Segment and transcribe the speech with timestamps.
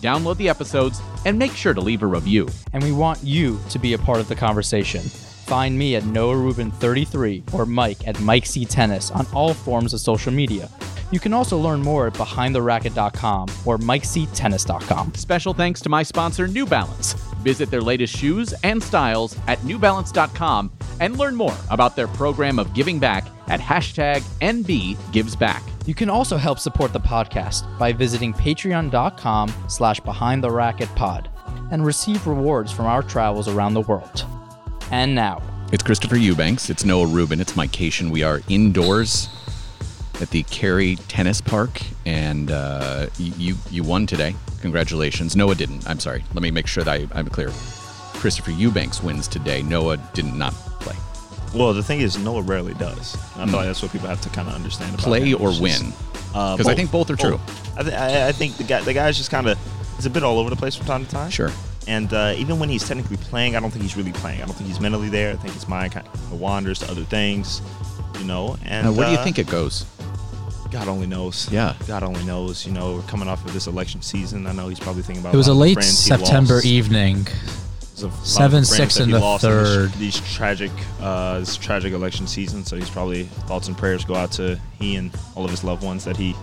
[0.00, 2.48] Download the episodes and make sure to leave a review.
[2.72, 5.02] And we want you to be a part of the conversation.
[5.02, 9.94] Find me at Noah Rubin 33 or Mike at Mike C Tennis on all forms
[9.94, 10.68] of social media.
[11.10, 15.14] You can also learn more at behindtheracket.com or mikectennis.com.
[15.14, 17.14] Special thanks to my sponsor, New Balance.
[17.42, 22.74] Visit their latest shoes and styles at newbalance.com and learn more about their program of
[22.74, 25.62] giving back at hashtag NBGivesBack.
[25.86, 31.30] You can also help support the podcast by visiting patreon.com slash behind the racket pod
[31.70, 34.26] and receive rewards from our travels around the world.
[34.90, 35.40] And now,
[35.72, 36.68] It's Christopher Eubanks.
[36.70, 37.40] It's Noah Rubin.
[37.40, 38.10] It's Mike Cation.
[38.10, 39.28] We are indoors
[40.20, 44.34] at the Cary Tennis Park, and uh, you you won today.
[44.60, 45.36] Congratulations.
[45.36, 45.88] Noah didn't.
[45.88, 46.24] I'm sorry.
[46.34, 47.50] Let me make sure that I, I'm clear.
[48.14, 49.62] Christopher Eubanks wins today.
[49.62, 50.96] Noah did not play.
[51.54, 53.16] Well, the thing is, Noah rarely does.
[53.36, 54.94] I feel like that's what people have to kind of understand.
[54.94, 55.04] About.
[55.04, 55.40] Play him.
[55.40, 55.92] or just- win?
[56.34, 57.40] Uh, 'Cause I think both are true.
[57.76, 59.56] I, th- I, I think the guy, the guy's just kind of,
[59.96, 61.30] he's a bit all over the place from time to time.
[61.30, 61.50] Sure.
[61.86, 64.42] And uh, even when he's technically playing, I don't think he's really playing.
[64.42, 65.32] I don't think he's mentally there.
[65.32, 67.62] I think his mind kind of wanders to other things,
[68.18, 68.58] you know.
[68.66, 69.86] And Uh, where do you uh, think it goes?
[70.70, 71.50] God only knows.
[71.50, 71.74] Yeah.
[71.86, 72.66] God only knows.
[72.66, 74.46] You know, we're coming off of this election season.
[74.46, 75.34] I know he's probably thinking about.
[75.34, 77.24] It was a lot late September evening.
[77.24, 79.92] There's a lot of Seven, six that in he the lost in this- third.
[79.94, 82.64] These, tragic, uh, this tragic election season.
[82.64, 85.82] So he's probably thoughts and prayers go out to he and all of his loved
[85.82, 86.36] ones that he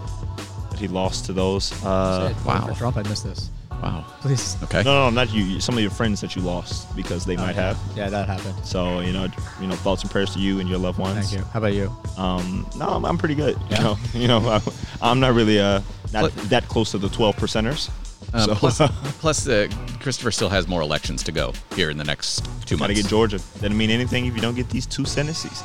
[0.71, 1.71] that he lost to those.
[1.83, 2.67] Uh, Wow.
[2.67, 3.49] For Trump, I missed this.
[3.81, 4.05] Wow.
[4.21, 4.57] Please.
[4.63, 4.81] Okay.
[4.83, 5.59] no, no, not you.
[5.59, 7.77] Some of your friends that you lost because they might have.
[7.95, 8.65] Yeah, that happened.
[8.65, 9.27] So you know,
[9.61, 11.29] you know, thoughts and prayers to you and your loved ones.
[11.29, 11.45] Thank you.
[11.51, 11.95] How about you?
[12.17, 13.57] Um, no, I'm, I'm pretty good.
[13.69, 13.77] Yeah?
[13.77, 14.61] You know, you know, I,
[15.01, 15.81] I'm not really uh
[16.13, 17.89] not Pl- that close to the 12 percenters.
[18.33, 18.77] Um, so plus,
[19.19, 19.67] plus uh,
[19.99, 23.03] Christopher still has more elections to go here in the next two gotta months.
[23.03, 23.37] get Georgia.
[23.37, 25.63] Doesn't mean anything if you don't get these two Sentences.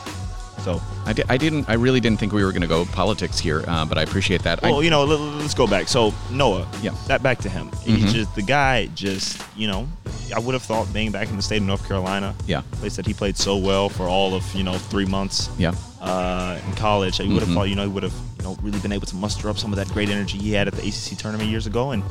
[0.65, 1.69] So, I, di- I didn't.
[1.69, 4.43] I really didn't think we were going to go politics here, uh, but I appreciate
[4.43, 4.63] that.
[4.63, 5.89] I- well, you know, let, us go back.
[5.89, 6.91] So Noah, Yeah.
[7.07, 7.71] that back to him.
[7.83, 8.87] He's just the guy.
[8.95, 9.89] Just you know,
[10.35, 13.07] I would have thought being back in the state of North Carolina, yeah, place that
[13.07, 15.75] he played so well for all of you know three months yeah.
[16.01, 17.55] uh, in college, you would have Mhm.
[17.55, 19.73] thought you know he would have you know really been able to muster up some
[19.73, 22.03] of that great energy he had at the ACC tournament years ago, and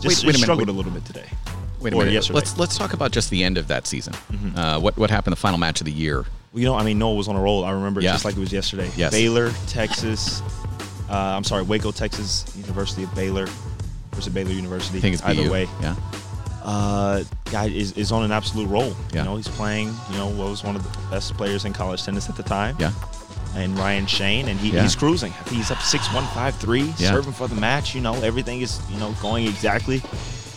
[0.00, 0.74] just Wait- wait a minute, struggled wait.
[0.74, 1.26] a little bit today.
[1.80, 2.14] Wait a Or minute.
[2.14, 2.34] yesterday.
[2.36, 4.14] Let's let's talk about just the end of that season.
[4.32, 4.56] Mhm.
[4.58, 6.24] Uh, what what happened the final match of the year?
[6.52, 7.64] You know, I mean, Noah was on a roll.
[7.64, 8.12] I remember Yeah.
[8.12, 8.90] just like it was yesterday.
[8.96, 9.12] Yes.
[9.12, 10.42] Baylor, Texas.
[11.08, 13.46] Uh, I'm sorry, Waco, Texas, University of Baylor
[14.12, 14.98] versus Baylor University.
[14.98, 15.50] I think it's either BU.
[15.50, 15.68] way.
[15.80, 15.94] Yeah.
[16.64, 18.94] Uh, guy is, is on an absolute roll.
[19.12, 19.20] Yeah.
[19.20, 19.94] You know, he's playing.
[20.10, 22.76] You know, what was one of the best players in college tennis at the time.
[22.78, 22.92] Yeah.
[23.56, 24.82] And Ryan Shane, and he, Yeah.
[24.82, 25.32] he's cruising.
[25.50, 27.10] He's up six one five three, Yeah.
[27.10, 27.94] serving for the match.
[27.94, 30.02] You know, everything is you know going exactly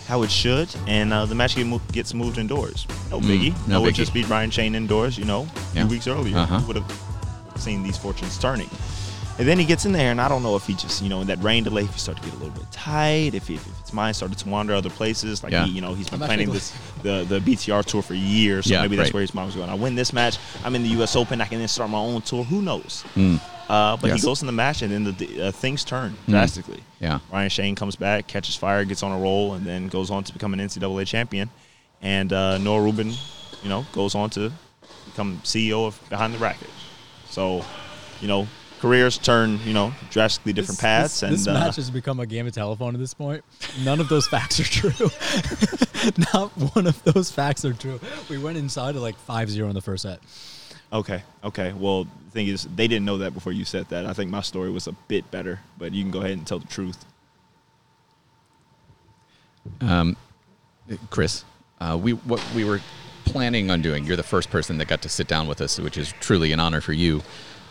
[0.07, 2.85] how it should, and uh, the match get mo- gets moved indoors.
[3.09, 3.67] No Mm, biggie.
[3.67, 3.95] no Noah biggie.
[3.95, 5.17] just beat Ryan Shane indoors.
[5.17, 5.81] You know, a Yeah.
[5.83, 6.59] few weeks earlier, Uh-huh.
[6.59, 6.91] you would have
[7.57, 8.69] seen these fortunes turning.
[9.39, 11.21] And then he gets in there, and I don't know if he just, you know,
[11.21, 13.55] in that rain delay, if he started to get a little bit tight, if, he,
[13.55, 15.41] if his mind started to wander other places.
[15.41, 15.65] Like, Yeah.
[15.65, 16.71] he, you know, he's been I'm planning this
[17.01, 19.13] the the BTR tour for years, so Yeah, maybe that's right.
[19.15, 19.69] where his mind was going.
[19.71, 21.15] I win this match, I'm in the U.S.
[21.15, 22.43] Open, I can then start my own tour.
[22.43, 23.03] Who knows?
[23.15, 23.39] Mm.
[23.73, 24.21] Uh, but Yes.
[24.21, 26.31] he goes in the match, and then the, the uh, things turn Mm.
[26.31, 26.81] drastically.
[26.99, 27.19] Yeah.
[27.31, 30.33] Ryan Shane comes back, catches fire, gets on a roll, and then goes on to
[30.33, 31.49] become an NCAA champion.
[32.01, 33.09] And uh, Noah Rubin,
[33.63, 34.51] you know, goes on to
[35.05, 36.69] become CEO of Behind the Racket.
[37.29, 37.65] So,
[38.21, 38.47] you know,
[38.79, 41.21] careers turn, you know, drastically different paths.
[41.21, 43.43] This, and this uh, match has become a game of telephone at this point.
[43.83, 44.91] None of those facts are true.
[46.33, 47.99] Not one of those facts are true.
[48.29, 50.19] We went inside at like 5-0 in the first set.
[50.93, 51.73] Okay, okay.
[51.73, 54.05] Well, the thing is, they didn't know that before you said that.
[54.05, 56.59] I think my story was a bit better, but you can go ahead and tell
[56.59, 57.03] the truth.
[59.81, 60.15] Um,
[61.09, 61.45] Chris,
[61.79, 62.81] uh, we what we were
[63.25, 64.05] planning on doing.
[64.05, 66.59] You're the first person that got to sit down with us, which is truly an
[66.59, 67.21] honor for you.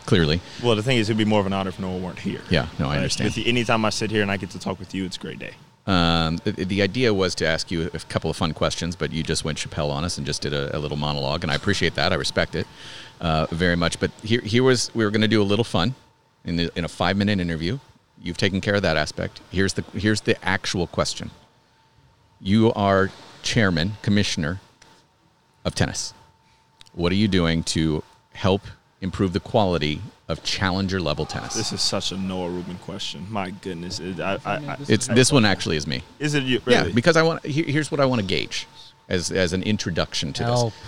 [0.05, 2.41] Clearly, Well, the thing is, it'd be more of an honor if Noah weren't here.
[2.49, 2.67] yeah.
[2.77, 3.31] No, I understand.
[3.35, 5.39] the- anytime I sit here and I get to talk with you, it's a great
[5.39, 5.51] day.
[5.87, 9.23] Um, the, the idea was to ask you a couple of fun questions, but you
[9.23, 11.95] just went Chappelle on us and just did a, a little monologue, and I appreciate
[11.95, 12.11] that.
[12.11, 12.67] I respect it
[13.21, 13.99] uh, very much.
[13.99, 15.95] But here, here was we were going to do a little fun
[16.45, 17.79] in, the, in a five minute interview.
[18.21, 19.41] You've taken care of that aspect.
[19.51, 21.31] Here's the here's the actual question.
[22.39, 23.09] You are
[23.41, 24.59] chairman, commissioner
[25.65, 26.13] of tennis.
[26.93, 28.61] What are you doing to help
[29.01, 31.53] improve the quality of challenger level tennis?
[31.55, 33.25] This is such a Noah Rubin question.
[33.29, 36.03] My goodness, it, I, I, I, it's this one actually is me.
[36.19, 36.61] is it you?
[36.65, 37.45] Yeah, because I want.
[37.45, 38.67] Here, here's what I want to gauge.
[39.09, 40.73] as as an introduction to Help.
[40.73, 40.81] this.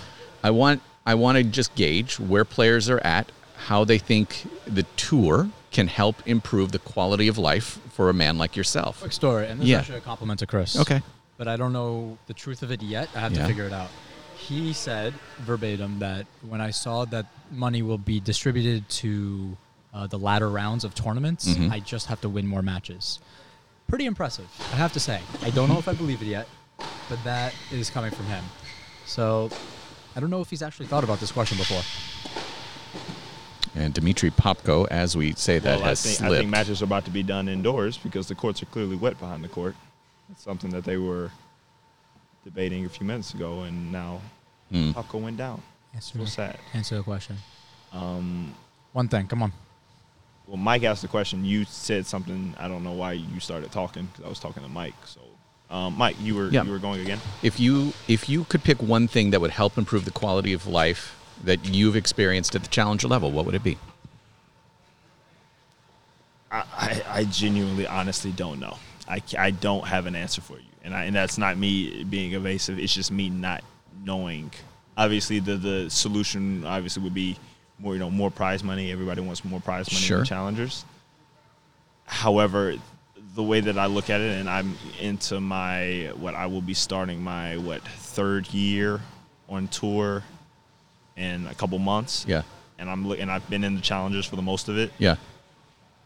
[0.43, 4.83] I want I want to just gauge where players are at, how they think the
[4.97, 8.99] tour can help improve the quality of life for a man like yourself.
[9.01, 9.75] Quick story, and this Yeah.
[9.77, 10.77] is actually a compliment to Chris.
[10.79, 11.01] Okay.
[11.37, 13.09] But I don't know the truth of it yet.
[13.15, 13.41] I have Yeah.
[13.43, 13.89] to figure it out.
[14.37, 19.57] He said verbatim that when I saw that money will be distributed to
[19.93, 21.71] uh, the latter rounds of tournaments, Mhm.
[21.71, 23.19] I just have to win more matches.
[23.87, 25.21] Pretty impressive, I have to say.
[25.41, 26.49] I don't know if I believe it yet,
[27.07, 28.43] but that is coming from him.
[29.05, 29.49] So
[30.15, 31.81] I don't know if he's actually thought about this question before.
[33.75, 36.33] And Dmitry Popko, as we say that, well, I has think, slipped.
[36.33, 39.19] I think matches are about to be done indoors because the courts are clearly wet
[39.19, 39.75] behind the court.
[40.31, 41.29] It's something that they were
[42.45, 44.21] debating a few minutes ago, and now
[44.71, 44.91] Hmm.
[44.91, 45.61] Popko went down.
[45.93, 46.57] Answer, So sad.
[46.73, 47.37] answer the question.
[47.93, 48.55] Um,
[48.93, 49.53] One thing, come on.
[50.47, 51.45] well, Mike asked the question.
[51.45, 52.55] You said something.
[52.57, 54.95] I don't know why you started talking because I was talking to Mike.
[55.05, 55.19] So,
[55.69, 56.63] um, Mike, you were Yeah.
[56.63, 57.19] you were going again.
[57.41, 60.67] If you if you could pick one thing that would help improve the quality of
[60.67, 63.77] life that you've experienced at the challenger level, what would it be?
[66.51, 68.77] I, I, I genuinely, honestly don't know.
[69.07, 72.33] I, I don't have an answer for you, and I, and that's not me being
[72.33, 72.79] evasive.
[72.79, 73.63] It's just me not
[74.03, 74.51] knowing.
[74.97, 77.37] Obviously, the the solution obviously would be
[77.79, 78.91] more you know more prize money.
[78.91, 80.23] Everybody wants more prize money Sure.
[80.23, 80.85] challengers.
[82.05, 82.75] However,
[83.33, 86.73] the way that I look at it, and I'm into my what I will be
[86.73, 89.01] starting my what third year
[89.49, 90.23] on tour
[91.17, 92.25] in a couple months.
[92.27, 92.43] Yeah.
[92.77, 94.91] and I'm and I've been in the challengers for the most of it.
[94.97, 95.15] Yeah.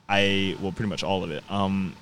[0.07, 1.43] I well, pretty much all of it.
[1.51, 1.95] Um,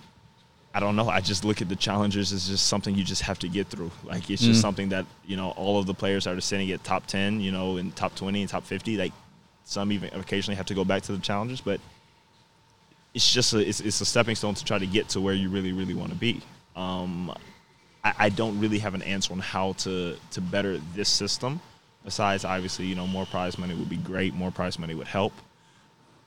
[0.73, 1.09] I don't know.
[1.09, 3.91] I just look at the challenges as just something you just have to get through.
[4.03, 4.61] Like it's just Mm.
[4.61, 7.77] something that you know all of the players are sitting at top ten, you know,
[7.77, 8.95] in top twenty and top fifty.
[8.97, 9.13] Like
[9.65, 11.81] some even occasionally have to go back to the challenges, but
[13.13, 15.49] it's just a, it's, it's a stepping stone to try to get to where you
[15.49, 16.41] really really want to be.
[16.75, 17.31] Um,
[18.03, 21.59] I, I don't really have an answer on how to to better this system.
[22.05, 24.33] Besides, obviously, you know, more prize money would be great.
[24.33, 25.33] More prize money would help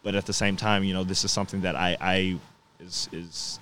[0.03, 2.39] but at the same time, you know, this is something that I, I
[2.83, 3.61] is is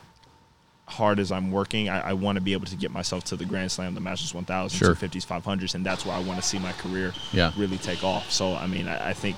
[0.87, 1.89] hard as I'm working.
[1.89, 4.33] I, I want to be able to get myself to the Grand Slam, the Masters
[4.33, 4.95] 1000, Sure.
[4.95, 7.53] 250s, 500s, and that's where I want to see my career Yeah.
[7.57, 8.31] really take off.
[8.31, 9.37] So, I mean, I, I think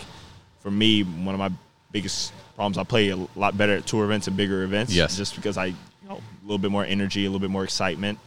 [0.59, 1.50] for me, one of my
[1.93, 4.93] biggest problems, I play a lot better at tour events and bigger events.
[4.93, 5.17] Yes.
[5.17, 5.77] Just because I, you
[6.09, 8.19] know, a little bit more energy, a little bit more excitement.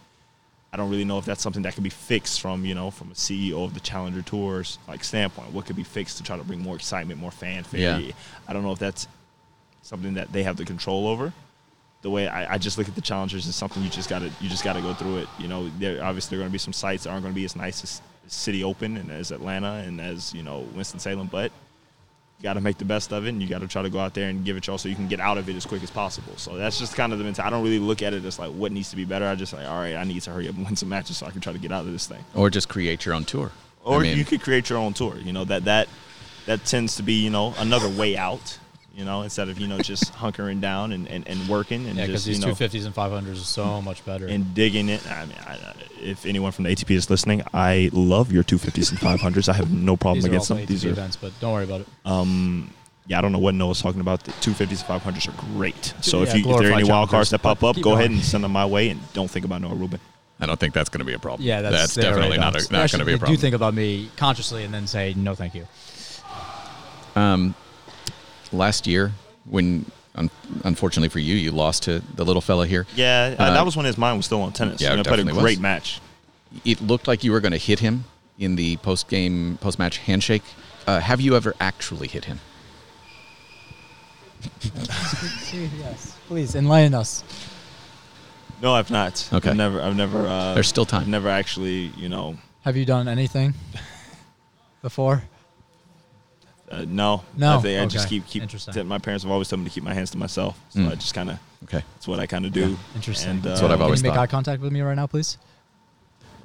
[0.72, 3.12] I don't really know if that's something that can be fixed from you know from
[3.12, 5.54] a CEO of the Challenger Tours like standpoint.
[5.54, 8.00] What could be fixed to try to bring more excitement, more fanfare?
[8.00, 8.12] Yeah.
[8.48, 9.08] I don't know if that's
[9.84, 11.32] something that they have the control over.
[12.02, 14.50] The way I, I just look at the challengers is something you just gotta you
[14.50, 15.28] just gotta go through it.
[15.38, 17.56] You know, there obviously there are gonna be some sites that aren't gonna be as
[17.56, 21.52] nice as, City Open and as Atlanta and as you know Winston Salem, but
[22.44, 24.14] got to make the best of it, and you got to try to go out
[24.14, 25.90] there and give it y'all so you can get out of it as quick as
[25.90, 26.34] possible.
[26.36, 27.48] So that's just kind of the mentality.
[27.48, 29.26] I don't really look at it as like what needs to be better.
[29.26, 31.26] I just like, all right, I need to hurry up and win some matches so
[31.26, 32.24] I can try to get out of this thing.
[32.36, 33.52] Or just create your own tour.
[33.86, 35.18] Or I mean, you could create your own tour.
[35.18, 35.88] You know that that
[36.46, 38.60] that tends to be you know another way out.
[38.94, 42.06] You know instead of you know just hunkering down and, and, and working and Yeah,
[42.06, 44.28] because just these you know 250s and 500s are so much better.
[44.28, 45.06] and digging it.
[45.10, 48.92] I mean, I, I- if anyone from the ATP is listening, I love your 250s
[48.92, 49.48] and 500s.
[49.48, 50.64] I have no problem these are against also them.
[50.66, 51.88] ATP These are events, but don't worry about it.
[52.06, 52.70] um,
[53.08, 54.24] yeah, I don't know what Noah's talking about.
[54.26, 55.94] The 250s and 500s are great.
[56.02, 57.94] So Yeah, if, you, if there are any wild cards that pop up, keep go
[57.94, 60.00] ahead and send them my way, and don't think about Noah Rubin.
[60.42, 61.48] I don't think that's going to be a problem.
[61.48, 62.70] Yeah, that's, they definitely already not, don't.
[62.70, 63.36] a, not going to be a problem.
[63.36, 65.66] Do think about me consciously and then say no, thank you.
[67.16, 67.56] Um,
[68.54, 69.12] last year,
[69.46, 70.30] when un-
[70.64, 72.86] unfortunately for you, you lost to the little fella here.
[72.96, 74.80] Yeah, Uh, that was when his mind was still on tennis.
[74.82, 75.62] yeah, you know, it played a definitely great was.
[75.62, 76.00] match.
[76.64, 78.06] It looked like you were going to hit him
[78.38, 80.44] in the post game, post match handshake.
[80.86, 82.40] Uh, have you ever actually hit him?
[85.54, 87.24] yes, please enlighten us.
[88.62, 89.28] No, I've not.
[89.34, 89.50] Okay.
[89.50, 89.82] I've never.
[89.82, 90.26] I've never.
[90.28, 91.02] Uh, There's still time.
[91.02, 93.54] I've never actually, you know, Have you done anything
[94.82, 95.24] before?
[96.74, 97.24] Uh, no.
[97.38, 97.58] No?
[97.58, 98.16] I, think I just Okay.
[98.16, 98.42] keep keep.
[98.44, 98.88] Interesting.
[98.88, 100.92] My parents have always told me to keep my hands to myself, so Mm.
[100.92, 101.40] I just kind of.
[101.66, 101.84] Okay.
[101.96, 102.78] That's what I kind of do.
[102.96, 103.32] Interesting.
[103.32, 104.24] And, That's what uh, I've always Can you make thought.
[104.24, 105.38] eye contact with me right now, please?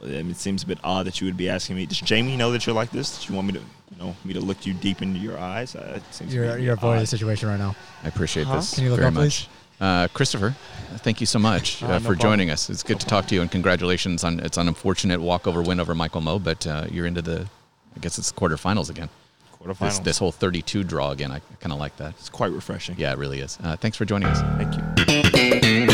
[0.03, 1.87] I mean, it seems a bit odd that you would be asking me.
[1.87, 3.17] Does Jamie know that you're like this?
[3.17, 5.75] Does you want me to, you know, me to look you deep into your eyes?
[5.75, 7.75] Uh, it seems You're you're avoiding the situation right now.
[8.05, 8.57] I appreciate Huh?
[8.57, 9.49] this Can you look very up, much.
[9.81, 10.55] Uh, Christopher,
[10.99, 12.19] thank you so much Uh, uh, no for problem.
[12.21, 12.69] joining us.
[12.71, 15.95] It's good to talk to you, and congratulations on it's an unfortunate walkover win over
[15.95, 17.47] Michael Mmoh, but uh, you're into the,
[17.97, 19.09] I guess it's the quarterfinals again.
[19.65, 21.31] This, this whole 32 draw again.
[21.33, 22.15] I kind of like that.
[22.19, 22.95] it's quite refreshing.
[22.99, 23.59] Yeah, it really is.
[23.63, 24.41] Uh, thanks for joining us.
[24.57, 25.89] Thank you.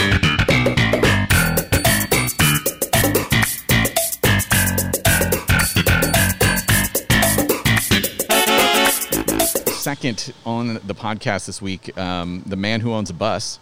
[9.72, 13.58] Second on the podcast this week, um, the man who owns a bus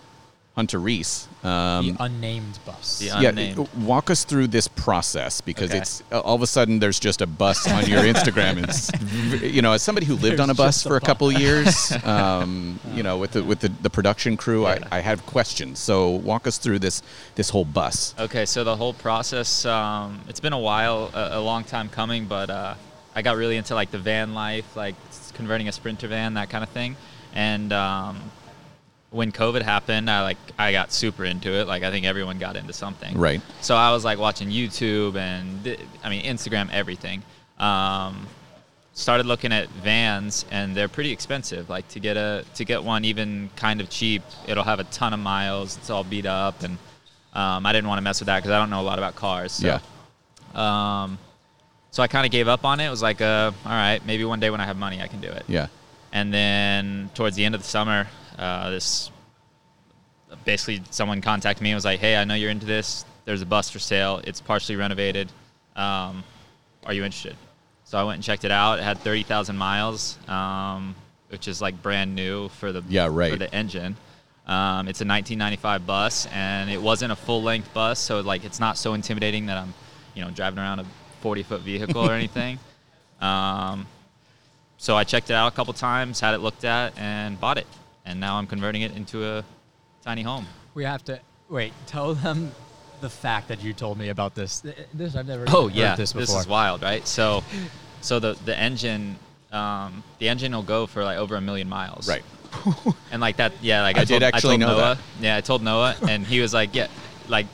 [0.55, 1.29] Hunter Reese.
[1.43, 2.99] Um, the unnamed bus.
[2.99, 5.79] The yeah, walk us through this process because Okay.
[5.79, 8.59] it's uh, all of a sudden there's just a bus on your Instagram.
[8.59, 10.97] And it's, you know, as somebody who lived There's on a bus just a for
[10.97, 14.87] a couple of years, um, you know, with the with the, the production crew, Yeah.
[14.93, 15.79] I, I have questions.
[15.79, 17.03] So walk us through this
[17.35, 18.15] this whole bus.
[18.19, 22.27] Okay, so the whole process, um, it's been a while, a, a long time coming,
[22.27, 22.75] but uh,
[23.15, 24.97] I got really into like the van life, like
[25.33, 26.97] converting a Sprinter van, that kind of thing.
[27.35, 28.21] And um,
[29.13, 31.67] when COVID happened, I like I got super into it.
[31.69, 33.17] Like I think everyone got into something.
[33.17, 33.41] Right.
[33.61, 37.23] So I was like watching YouTube and I mean Instagram, everything.
[37.59, 38.27] Um,
[38.95, 41.69] started looking at vans and they're pretty expensive.
[41.69, 45.13] Like to get a to get one even kind of cheap, it'll have a ton
[45.13, 45.77] of miles.
[45.77, 46.79] It's all beat up and
[47.35, 49.15] um, I didn't want to mess with that because I don't know a lot about
[49.15, 49.53] cars.
[49.53, 49.81] So, Yeah.
[50.55, 51.19] Um,
[51.91, 52.87] so I kind of gave up on it.
[52.87, 55.21] It was like, uh, all right, maybe one day when I have money, I can
[55.21, 55.45] do it.
[55.47, 55.67] Yeah.
[56.13, 58.07] And then towards the end of the summer,
[58.39, 59.11] uh, this
[60.45, 63.05] basically someone contacted me and was like, "Hey, I know you're into this.
[63.25, 64.21] There's a bus for sale.
[64.25, 65.31] It's partially renovated.
[65.77, 66.25] Um,
[66.85, 67.37] are you interested?"
[67.85, 68.79] So I went and checked it out.
[68.79, 70.95] It had 30,000 miles, um,
[71.29, 73.33] which is like brand new for the Yeah, right.
[73.33, 73.97] for the engine.
[74.47, 78.77] Um, it's a 1995 bus, and it wasn't a full-length bus, so like it's not
[78.77, 79.73] so intimidating that I'm,
[80.15, 80.87] you know, driving around a
[81.23, 82.59] 40-foot vehicle or anything.
[84.83, 87.69] So I checked it out a couple times, had it looked at, and bought it.
[88.05, 89.45] And now I'm converting it into a
[90.05, 90.45] tiny home.
[90.75, 91.73] We have to wait.
[91.87, 92.51] Tell them
[93.01, 94.61] the fact that you told me about this.
[94.93, 96.23] This I've never Oh heard yeah, this before.
[96.23, 96.41] Oh, yeah, this, before.
[96.41, 97.07] is wild, right?
[97.07, 97.45] So,
[98.01, 99.15] so the the engine,
[99.53, 102.09] um, the engine will go for like over a million miles.
[102.09, 102.25] Right.
[103.13, 104.95] And like that, yeah, like I I, did told, actually I told know Noah.
[104.97, 105.25] that.
[105.25, 106.89] Yeah, I told Noah, and he was like, yeah,
[107.29, 107.47] like.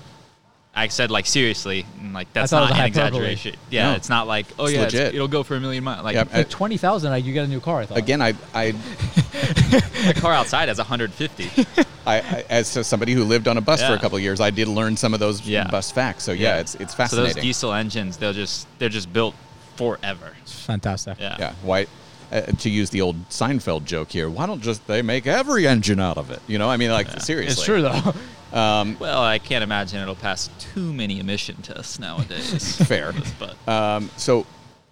[0.78, 2.88] I said like seriously, and like that's not an hyperbole.
[2.88, 3.56] exaggeration.
[3.70, 3.96] Yeah, No.
[3.96, 5.14] it's not like oh It's yeah, it's- legit.
[5.14, 6.04] it'll go for a million miles.
[6.04, 7.80] Like Yeah, Like twenty thousand, like you get a new car.
[7.80, 7.98] I thought.
[7.98, 8.70] Again, I I,
[9.32, 11.66] the car outside has 150.
[12.06, 13.98] I, I as somebody who lived on a bus for a Yeah.
[13.98, 15.68] couple of years, I did learn some of those Yeah.
[15.68, 16.24] bus facts.
[16.24, 17.30] So yeah, it's it's fascinating.
[17.30, 19.34] So those diesel engines, they'll just they're just built
[19.76, 20.32] forever.
[20.46, 21.18] Fantastic.
[21.20, 21.36] Yeah.
[21.38, 21.86] Yeah, why?
[22.30, 25.98] Uh, to use the old Seinfeld joke here, why don't just they make every engine
[25.98, 26.40] out of it?
[26.46, 28.12] You know, I mean, like seriously, It's true though.
[28.52, 32.76] Well, I can't imagine it'll pass too many emission tests nowadays.
[32.86, 33.12] Fair.
[33.38, 34.46] but Um, so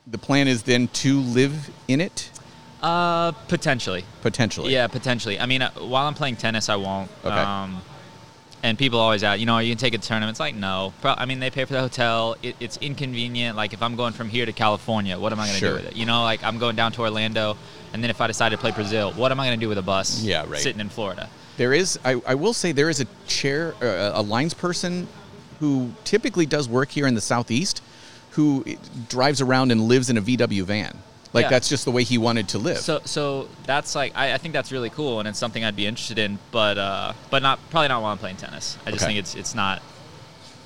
[0.06, 2.30] the plan is then to live in it
[2.82, 4.04] uh, potentially.
[4.22, 4.72] potentially.
[4.72, 5.40] Yeah, potentially.
[5.40, 7.10] I mean, uh, while I'm playing tennis, I won't.
[7.24, 7.34] Okay.
[7.34, 7.80] Um,
[8.62, 10.30] and people always ask, you know, you can take a tournament?
[10.30, 10.92] It's like no.
[11.00, 12.36] Pro- I mean, they pay for the hotel.
[12.42, 13.56] It, it's inconvenient.
[13.56, 15.68] Like if I'm going from here to California, what am I going to Sure.
[15.70, 15.96] do with it?
[15.96, 17.56] You know, like I'm going down to Orlando,
[17.92, 19.78] and then if I decide to play Brazil, what am I going to do with
[19.78, 20.22] a bus?
[20.22, 20.60] Yeah, right.
[20.60, 21.28] Sitting in Florida.
[21.56, 25.08] There is, I, I will say, there is a chair, uh, a lines person
[25.60, 27.82] who typically does work here in the southeast,
[28.32, 28.64] who
[29.08, 30.98] drives around and lives in a VW van.
[31.32, 31.50] Like Yeah.
[31.50, 32.78] that's just the way he wanted to live.
[32.78, 35.86] So, so that's like I, I think that's really cool, and it's something I'd be
[35.86, 38.76] interested in, but uh, but not probably not while I'm playing tennis.
[38.86, 39.12] I just Okay.
[39.14, 39.82] think it's it's not,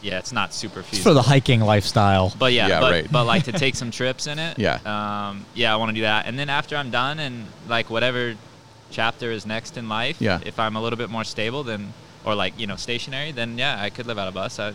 [0.02, 1.10] yeah, it's not super It's feasible.
[1.10, 2.32] for the hiking lifestyle.
[2.38, 3.12] But yeah, Yeah, but, right.
[3.12, 4.58] but like to take some trips in it.
[4.58, 4.78] Yeah.
[4.84, 6.26] Um, yeah, I want to do that.
[6.26, 8.34] And then after I'm done and like whatever
[8.90, 10.40] chapter is next in life, Yeah.
[10.44, 11.92] if I'm a little bit more stable than,
[12.24, 14.58] or like, you know, stationary, then yeah, I could live out of bus.
[14.58, 14.72] I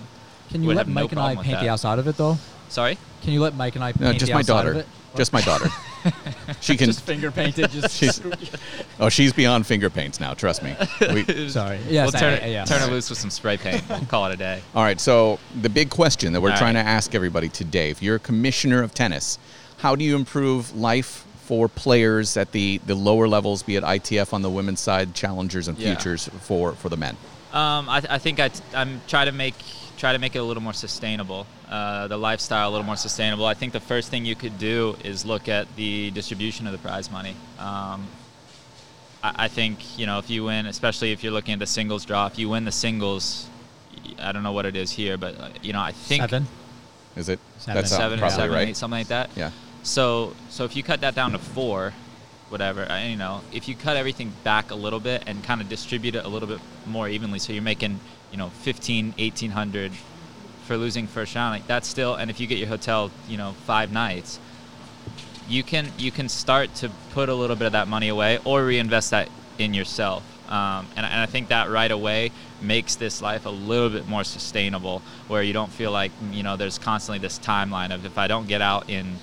[0.50, 1.72] Can you would let have no Mike and I problem with paint the that.
[1.72, 2.38] outside of it though?
[2.70, 2.98] Sorry?
[3.22, 4.80] Can you let Mike and I paint no, just the my outside of daughter.
[4.80, 4.88] it?
[5.18, 5.70] Just my daughter.
[6.62, 6.88] she can.
[6.88, 7.72] Just finger painted.
[7.72, 8.22] Just She's,
[9.00, 10.34] oh, she's beyond finger paints now.
[10.34, 10.76] Trust me.
[11.00, 11.80] We, sorry.
[11.88, 12.68] Yes, we'll turn, I- I- yes.
[12.70, 13.82] turn it loose with some spray paint.
[13.90, 14.62] We'll call it a day.
[14.76, 15.00] All right.
[15.00, 16.84] So the big question that we're All trying right.
[16.84, 19.40] to ask everybody today: If you're a commissioner of tennis,
[19.78, 24.34] how do you improve life for players at the the lower levels, be it ITF
[24.34, 25.94] on the women's side, challengers and Yeah.
[25.94, 27.16] futures for for the men?
[27.54, 29.56] Um, I, I think I t- I'm trying to make
[29.98, 33.46] try to make it a little more sustainable, uh, the lifestyle a little more sustainable.
[33.46, 36.80] I think the first thing you could do is look at the distribution of the
[36.80, 37.36] prize money.
[37.60, 38.08] Um,
[39.24, 42.04] I, I think you know if you win, especially if you're looking at the singles
[42.06, 43.48] draw, if you win the singles,
[44.20, 46.48] I don't know what it is here, but uh, you know I think Seven.
[47.16, 47.40] Is it?
[47.60, 47.76] Seven.
[47.76, 48.68] That's seven, probably seven, right.
[48.70, 49.30] eight, something like that.
[49.38, 49.52] Yeah.
[49.86, 51.94] So so if you cut that down to four,
[52.50, 55.70] whatever, uh, you know, if you cut everything back a little bit and kind of
[55.70, 58.00] distribute it a little bit more evenly, so you're making,
[58.32, 59.92] you know, 15, 1800
[60.66, 63.52] for losing first round, like that's still, and if you get your hotel, you know,
[63.68, 64.40] five nights,
[65.48, 68.66] you can you can start to put a little bit of that money away or
[68.66, 70.24] reinvest that in yourself.
[70.52, 74.24] Um, and, and I think that right away makes this life a little bit more
[74.24, 78.26] sustainable, where you don't feel like you know there's constantly this timeline of if I
[78.26, 79.18] don't get out in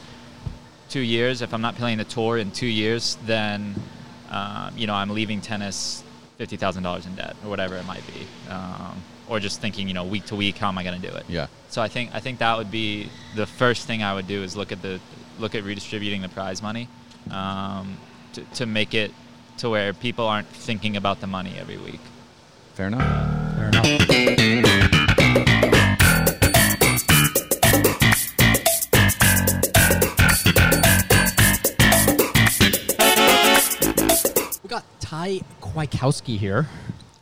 [0.93, 3.75] two years, if I'm not playing the tour in two years, then
[4.31, 6.05] um, you know I'm leaving tennis
[6.37, 9.95] fifty thousand dollars in debt or whatever it might be, um, or just thinking you
[9.95, 11.25] know week to week how am I going to do it?
[11.29, 11.47] Yeah.
[11.71, 14.55] So I think I think that would be the first thing I would do is
[14.55, 15.01] look at the
[15.39, 16.89] look at redistributing the prize money
[17.31, 17.97] um,
[18.35, 19.13] to, to make it
[19.59, 22.01] to where people aren't thinking about the money every week.
[22.75, 23.57] Fair enough.
[23.57, 24.72] Fair enough.
[35.23, 36.67] Got Thai Kwiatkowski here.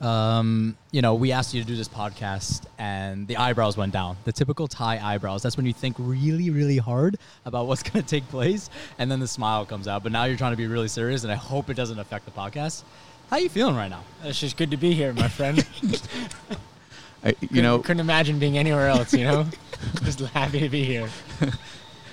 [0.01, 4.17] Um, you know, we asked you to do this podcast, and the eyebrows went down.
[4.25, 5.43] The typical Thai eyebrows.
[5.43, 9.21] That's when you think really, really hard about what's going to take place, and then
[9.21, 10.03] the smile comes out.
[10.03, 12.31] But now you're trying to be really serious, and I hope it doesn't affect the
[12.31, 12.85] podcast.
[13.29, 14.03] How are you feeling right now?
[14.25, 15.63] It's just good to be here, my friend.
[17.23, 19.13] I, you know, couldn't imagine being anywhere else.
[19.13, 19.47] You know,
[20.05, 21.11] just happy to be here.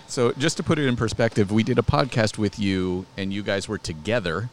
[0.08, 3.42] So, just to put it in perspective, we did a podcast with you, and you
[3.42, 4.50] guys were together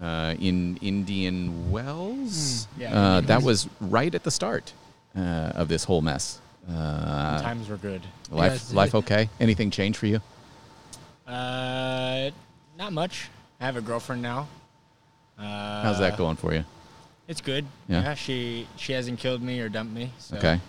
[0.00, 2.66] uh, in Indian Wells.
[2.74, 4.72] Hmm, yeah, uh, that was right at the start
[5.16, 5.20] uh,
[5.54, 6.40] of this whole mess.
[6.68, 8.02] Uh, Times were good.
[8.30, 9.28] life, Yes, life, okay?
[9.38, 10.20] Anything change for you?
[11.26, 12.30] Uh,
[12.78, 13.28] not much.
[13.60, 14.48] I have a girlfriend now.
[15.38, 16.64] Uh, How's that going for you?
[17.28, 17.64] It's good.
[17.88, 18.02] Yeah.
[18.02, 18.14] Yeah.
[18.14, 20.12] she she hasn't killed me or dumped me.
[20.18, 20.60] So Okay,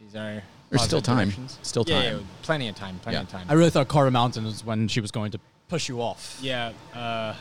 [0.00, 1.28] These are There's still time.
[1.28, 1.58] directions.
[1.62, 2.16] Still Yeah, time.
[2.18, 2.98] yeah, plenty of time.
[3.00, 3.22] Plenty Yeah.
[3.22, 3.46] of time.
[3.48, 6.38] I really thought Carter Mountain was when she was going to push you off.
[6.40, 6.72] yeah.
[6.94, 7.34] Uh,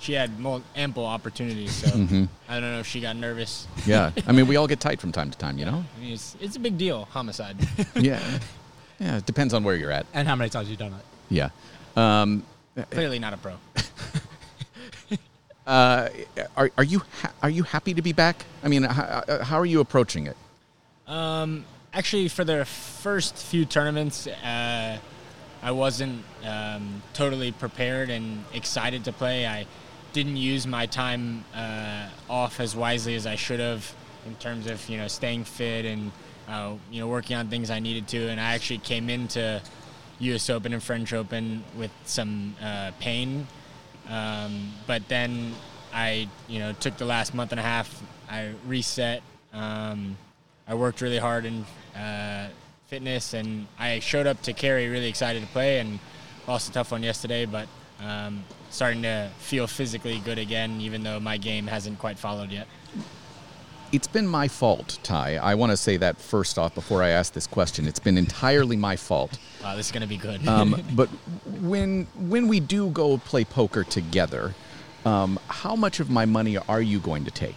[0.00, 1.72] she had mul- ample opportunities.
[1.72, 3.66] So hmm I don't know if she got nervous.
[3.86, 5.84] Yeah, I mean, we all get tight from time to time, you know.
[5.96, 7.04] I mean, it's, it's a big deal.
[7.10, 7.56] Homicide.
[7.96, 8.20] Yeah,
[9.00, 9.16] yeah.
[9.18, 10.06] It depends on where you're at.
[10.14, 11.04] And how many times you've done it?
[11.30, 11.50] Yeah.
[11.96, 12.44] Um,
[12.90, 13.54] Clearly not a pro.
[15.66, 16.08] uh,
[16.56, 18.44] are are you ha- are you happy to be back?
[18.62, 20.36] I mean, how, how are you approaching it?
[21.06, 24.98] Um, actually, for the first few tournaments, uh,
[25.62, 29.46] I wasn't um, totally prepared and excited to play.
[29.46, 29.66] I
[30.12, 33.94] didn't use my time uh, off as wisely as I should have
[34.26, 36.12] in terms of you know staying fit and
[36.48, 38.28] uh, you know working on things I needed to.
[38.28, 39.60] And I actually came into
[40.20, 40.50] U.S.
[40.50, 43.46] Open and French Open with some uh, pain,
[44.08, 45.54] um, but then
[45.92, 48.02] I you know took the last month and a half.
[48.30, 49.22] I reset.
[49.52, 50.16] Um,
[50.66, 51.64] I worked really hard in
[51.96, 52.48] uh,
[52.88, 55.98] fitness, and I showed up to Cary really excited to play, and
[56.46, 57.68] lost a tough one yesterday, but
[58.00, 62.66] um, starting to feel physically good again, even though my game hasn't quite followed yet.
[63.90, 65.36] It's been my fault, Thai.
[65.36, 67.86] I want to say that first off before I ask this question.
[67.86, 69.38] It's been entirely my fault.
[69.62, 70.46] Wow, this is going to be good.
[70.46, 71.08] Um, but
[71.62, 74.54] when when we do go play poker together,
[75.06, 77.56] um, how much of my money are you going to take?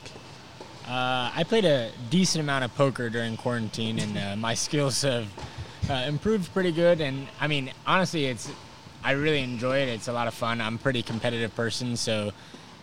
[0.87, 5.27] Uh, I played a decent amount of poker during quarantine, and uh, my skills have
[5.89, 7.01] uh, improved pretty good.
[7.01, 8.49] And I mean, honestly, it's
[9.03, 9.89] I really enjoy it.
[9.89, 10.61] It's a lot of fun.
[10.61, 12.31] I'm a pretty competitive person, so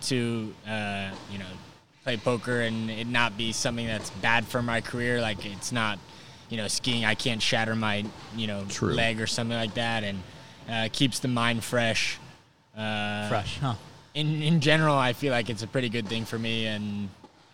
[0.03, 1.47] to uh, you know
[2.05, 5.99] play poker and it not be something that's bad for my career, like it's not
[6.49, 7.05] you know skiing.
[7.05, 8.05] I can't shatter my
[8.37, 8.93] you know True.
[8.93, 10.23] leg or something like that, and
[10.69, 12.19] uh, keeps the mind fresh.
[12.77, 13.75] Uh, Fresh, huh?
[14.15, 17.09] in in general, I feel like it's a pretty good thing for me, and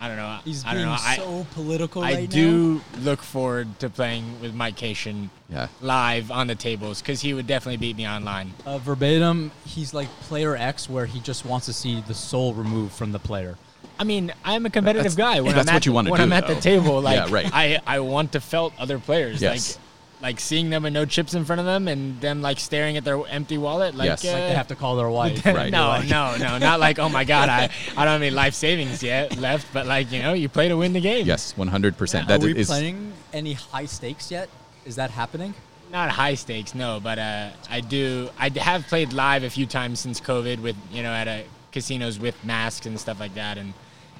[0.05, 0.39] I don't know.
[0.45, 1.01] He's I being don't know.
[1.01, 2.35] I, so political I right now.
[2.35, 5.69] do look forward to playing with Mike Cation Yeah.
[5.81, 8.53] live on the tables because he would definitely beat me online.
[8.67, 12.93] Uh, verbatim, he's like player X, where he just wants to see the soul removed
[12.93, 13.57] from the player.
[13.99, 15.41] I mean, I'm a competitive That's- guy.
[15.41, 16.55] When that's I'm what at, you wanna when do, I'm at though.
[16.55, 17.01] the table.
[17.01, 17.51] Like, Yeah, right.
[17.53, 19.41] I, I want to felt other players.
[19.41, 19.77] Yes.
[19.77, 19.84] Like,
[20.25, 23.05] like seeing them with no chips in front of them and them like staring at
[23.05, 23.95] their empty wallet.
[23.95, 24.25] Like, Yes.
[24.25, 25.45] uh, Like Like they have to call their wife.
[25.61, 25.71] Right.
[25.71, 27.65] no, no, no, not like oh my god, I,
[27.97, 30.77] I don't have any life savings yet left, but like you know, you play to
[30.79, 31.27] win the game.
[31.27, 32.25] Yes, one hundred percent.
[32.25, 34.49] Are That we is playing any high stakes yet?
[34.87, 35.53] Is that happening?
[35.93, 38.29] not high stakes, no, but uh, I do.
[38.37, 42.19] I have played live a few times since COVID with you know at a casinos
[42.19, 43.75] with masks and stuff like that, and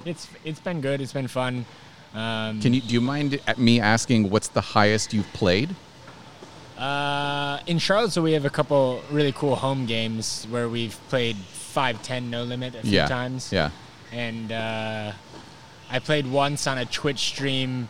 [0.05, 1.01] it's it's been good.
[1.01, 1.65] It's been fun.
[2.13, 5.75] Um, Can you do you mind me asking what's the highest you've played?
[6.77, 11.35] Uh, in Charlotte, so we have a couple really cool home games where we've played
[11.37, 13.07] five ten no limit a few yeah.
[13.07, 13.51] times.
[13.51, 13.69] Yeah.
[14.11, 15.11] and uh,
[15.89, 17.89] I played once on a Twitch stream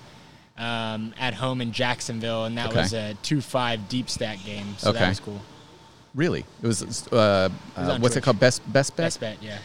[0.58, 2.82] um, at home in Jacksonville, and that Okay.
[2.82, 4.76] was a two-five deep stack game.
[4.78, 5.00] So Okay.
[5.00, 5.42] that was cool.
[6.14, 6.46] Really?
[6.64, 7.08] It was.
[7.12, 8.40] Uh, uh, on what's it called?
[8.40, 9.06] Best Best Bet.
[9.06, 9.58] Best bet, yeah.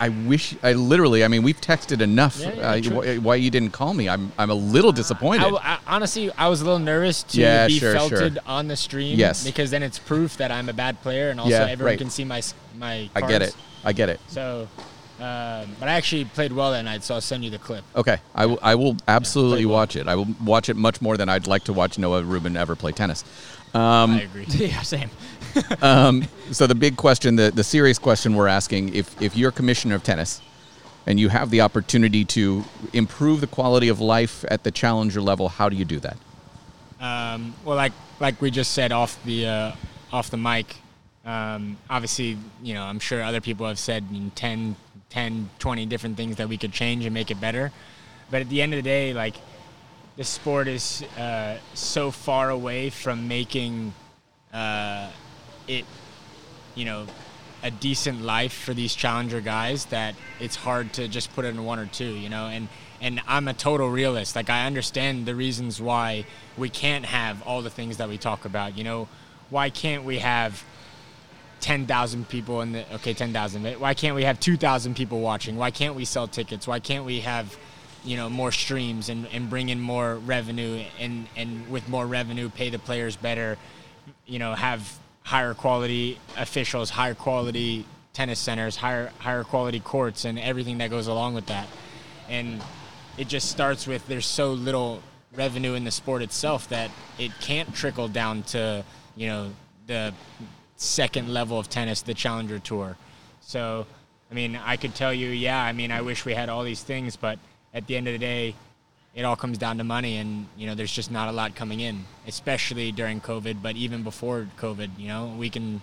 [0.00, 0.56] I wish.
[0.62, 1.24] I literally.
[1.24, 2.38] I mean, we've texted enough.
[2.38, 4.08] Yeah, yeah, uh, why you didn't call me?
[4.08, 4.32] I'm.
[4.38, 5.40] I'm a little disappointed.
[5.42, 8.08] I, w- I- honestly, I was a little nervous to Yeah, be sure, sure.
[8.08, 9.18] felted on the stream.
[9.18, 9.44] Yes.
[9.44, 11.98] Because then it's proof that I'm a bad player, and also everyone right.
[11.98, 12.42] can see my
[12.76, 13.08] my.
[13.14, 13.54] I get it.
[13.84, 14.20] I get it.
[14.28, 14.68] So,
[15.18, 17.84] um, but I actually played well that night, so I'll send you the clip.
[17.94, 18.58] Okay, I will.
[18.62, 19.74] I will absolutely play well.
[19.74, 20.08] watch it.
[20.08, 22.92] I will watch it much more than I'd like to watch Noah Rubin ever play
[22.92, 23.24] tennis.
[23.74, 24.44] Um, I agree.
[24.48, 25.10] yeah, same.
[25.82, 29.94] um, so the big question, the the serious question we're asking, if if you're commissioner
[29.94, 30.40] of tennis,
[31.06, 35.48] and you have the opportunity to improve the quality of life at the challenger level,
[35.48, 36.16] how do you do that?
[37.00, 39.72] Um, well, like like we just said off the uh,
[40.12, 40.76] off the mic,
[41.24, 44.76] um, obviously, you know, I'm sure other people have said in 10,
[45.10, 47.72] 10, 20 different things that we could change and make it better.
[48.30, 49.36] but at the end of the day, like
[50.16, 53.92] the sport is uh, so far away from making
[54.52, 55.08] uh,
[55.68, 55.84] it,
[56.74, 57.06] you know,
[57.62, 61.64] a decent life for these challenger guys that it's hard to just put it in
[61.64, 62.46] one or two, you know.
[62.46, 62.68] And
[63.00, 64.36] and I'm a total realist.
[64.36, 66.24] Like I understand the reasons why
[66.56, 68.76] we can't have all the things that we talk about.
[68.76, 69.08] You know,
[69.50, 70.64] why can't we have
[71.60, 75.94] 10,000 people in the okay 10,000 why can't we have 2,000 people watching why can't
[75.94, 77.56] we sell tickets why can't we have
[78.04, 82.48] you know more streams and, and bring in more revenue and and with more revenue
[82.48, 83.56] pay the players better
[84.26, 90.38] you know have higher quality officials higher quality tennis centers higher higher quality courts and
[90.38, 91.66] everything that goes along with that
[92.28, 92.62] and
[93.18, 95.02] it just starts with there's so little
[95.34, 98.84] revenue in the sport itself that it can't trickle down to
[99.16, 99.50] you know
[99.86, 100.12] the
[100.82, 102.96] second level of tennis, the Challenger Tour.
[103.40, 103.86] So,
[104.30, 106.82] I mean, I could tell you, yeah, I mean, I wish we had all these
[106.82, 107.38] things, but
[107.72, 108.54] at the end of the day,
[109.14, 111.80] it all comes down to money, and you know, there's just not a lot coming
[111.80, 113.62] in, especially during COVID.
[113.62, 115.80] But even before COVID, you know, we can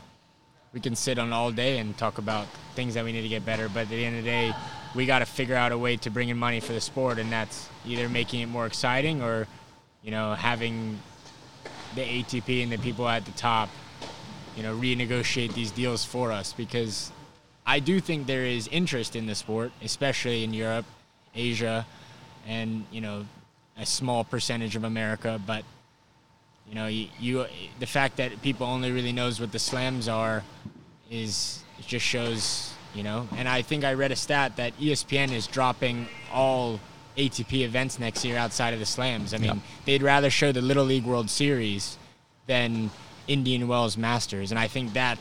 [0.73, 3.45] we can sit on all day and talk about things that we need to get
[3.45, 3.69] better.
[3.69, 4.53] But at the end of the day,
[4.95, 7.31] we got to figure out a way to bring in money for the sport, and
[7.31, 9.47] that's either making it more exciting or,
[10.03, 10.99] you know, having
[11.95, 13.69] the ATP and the people at the top
[14.59, 17.13] you know, renegotiate these deals for us because
[17.65, 20.85] I do think there is interest in the sport, especially in Europe,
[21.33, 21.87] Asia,
[22.49, 23.25] and you know,
[23.77, 25.39] a small percentage of America.
[25.45, 25.63] But
[26.67, 27.45] you know, you, you
[27.79, 30.43] the fact that people only really knows what the slams are
[31.09, 33.27] is it just shows you know.
[33.37, 36.79] And I think I read a stat that ESPN is dropping all
[37.15, 39.33] ATP events next year outside of the slams.
[39.33, 39.59] I mean, Yeah.
[39.85, 41.97] they'd rather show the Little League World Series
[42.47, 42.89] than
[43.27, 45.19] Indian Wells Masters, and I think that,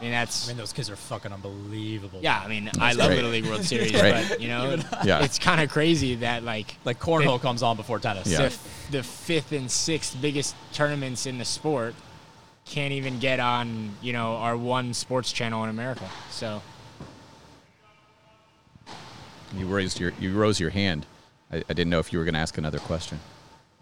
[0.00, 2.20] I mean, that's I mean, those kids are fucking unbelievable.
[2.22, 2.40] yeah.
[2.44, 3.16] I mean, I love great.
[3.16, 4.26] Little League World Series, great.
[4.28, 5.22] but you know, Yeah.
[5.24, 8.26] it's kind of crazy that like Like cornhole comes on before tennis.
[8.26, 8.48] Yeah.
[8.48, 8.58] the,
[8.90, 11.94] the fifth and sixth biggest tournaments in the sport
[12.66, 16.08] can't even get on you know our one sports channel in America.
[16.30, 16.60] So
[19.56, 21.06] You raised your you rose your hand.
[21.52, 23.20] I, I didn't know if you were going to ask another question.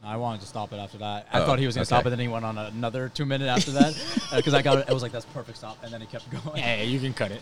[0.05, 1.29] I wanted to stop it after that.
[1.33, 2.01] I Oh, thought he was going to okay.
[2.01, 3.95] stop it, then he went on another two minute after that
[4.37, 4.87] because I got it.
[4.89, 6.59] I was like, "That's perfect stop," and then he kept going.
[6.59, 7.41] yeah, yeah, you can cut it.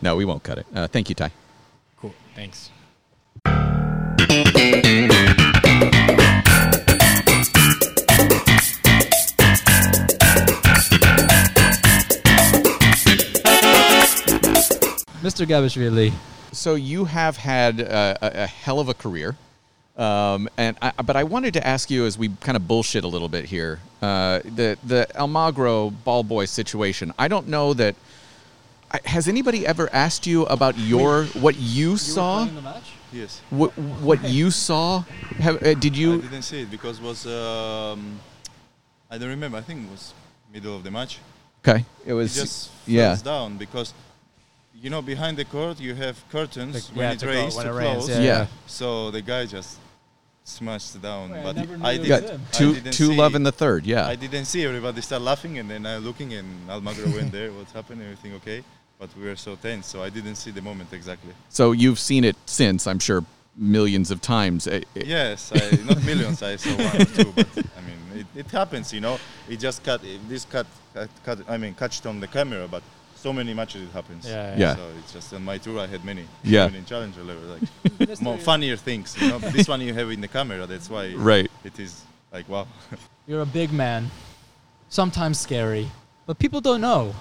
[0.00, 0.66] No, we won't cut it.
[0.74, 1.30] Uh, thank you, Thai.
[1.98, 2.70] Cool, thanks.
[15.22, 15.46] Mr.
[15.46, 16.12] Gabashvili,
[16.52, 19.36] So you have had uh, a, a hell of a career,
[19.96, 23.08] um, and I, but I wanted to ask you as we kind of bullshit a
[23.08, 23.80] little bit here.
[24.00, 27.12] Uh, the the Almagro ball boy situation.
[27.18, 27.94] I don't know that.
[29.06, 32.44] Has anybody ever asked you about your what you saw?
[32.44, 32.92] the match?
[33.12, 33.40] Yes.
[33.50, 35.00] What what you saw?
[35.38, 36.20] Have, uh, did I you?
[36.22, 38.20] didn't see it because it was um,
[39.10, 39.56] I don't remember.
[39.58, 40.12] I think it was
[40.52, 41.18] middle of the match.
[41.66, 42.34] Okay, it It was.
[42.34, 43.08] just yeah.
[43.10, 43.94] falls down because
[44.74, 47.66] you know behind the court you have curtains Like, when yeah, it to rains when
[47.66, 48.08] it rains, close.
[48.10, 48.20] yeah.
[48.22, 48.46] Yeah.
[48.66, 49.78] So the guy just
[50.44, 51.30] smashed down.
[51.30, 52.28] Wait, but never knew I didn't.
[52.30, 52.40] him.
[52.52, 53.86] I Two didn't two see, love in the third.
[53.86, 54.06] Yeah.
[54.06, 57.50] I didn't see everybody start laughing and then I looking and Almagro went there.
[57.56, 58.02] What's happened?
[58.02, 58.64] Everything okay?
[58.98, 61.32] But we were so tense, so I didn't see the moment exactly.
[61.48, 63.24] so you've seen it since, I'm sure,
[63.56, 64.66] millions of times.
[64.68, 66.40] Uh, uh, Yes, I, not millions.
[66.42, 69.18] I saw one or two, but I mean, it, it happens, you know.
[69.48, 70.00] It just cut.
[70.28, 71.38] This cut, cut, cut.
[71.48, 72.82] I mean, catched on the camera, but
[73.22, 74.26] so many matches it happens.
[74.26, 74.74] Yeah, Yeah.
[74.74, 75.78] So it's just on my tour.
[75.78, 76.24] I had many.
[76.42, 76.66] Yeah.
[76.66, 79.16] Even in challenger level, like more funnier things.
[79.20, 80.66] You know, this one you have in the camera.
[80.66, 81.14] That's why.
[81.14, 81.50] Right.
[81.64, 82.66] It is like wow.
[83.28, 84.10] You're a big man,
[84.88, 85.88] sometimes scary,
[86.26, 87.14] but people don't know.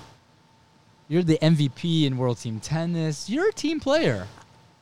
[1.07, 3.29] You're the MVP in World Team Tennis.
[3.29, 4.27] You're a team player.